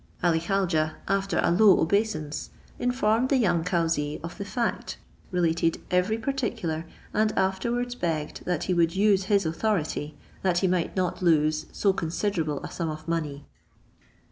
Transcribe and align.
Ali 0.23 0.39
Khaujeh 0.39 0.95
after 1.07 1.39
a 1.43 1.51
low 1.51 1.79
obeisance, 1.79 2.49
informed 2.79 3.29
the 3.29 3.37
young 3.37 3.63
cauzee 3.63 4.19
of 4.23 4.35
the 4.39 4.45
fact, 4.45 4.97
related 5.29 5.79
every 5.91 6.17
particular, 6.17 6.85
and 7.13 7.31
afterwards 7.37 7.93
begged 7.93 8.43
that 8.45 8.63
he 8.63 8.73
would 8.73 8.95
use 8.95 9.25
his 9.25 9.45
authority, 9.45 10.17
that 10.41 10.57
he 10.57 10.67
might 10.67 10.95
not 10.95 11.21
lose 11.21 11.67
so 11.71 11.93
considerable 11.93 12.59
a 12.63 12.71
sum 12.71 12.89
of 12.89 13.07
money. 13.07 13.45